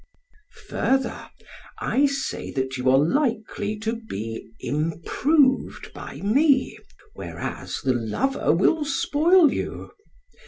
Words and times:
Further, 0.69 1.29
I 1.77 2.07
say 2.07 2.49
that 2.53 2.75
you 2.75 2.89
are 2.89 2.97
likely 2.97 3.77
to 3.81 3.95
be 3.97 4.49
improved 4.59 5.93
by 5.93 6.15
me, 6.21 6.79
whereas 7.13 7.81
the 7.83 7.93
lover 7.93 8.51
will 8.51 8.83
spoil 8.83 9.53
you. 9.53 9.91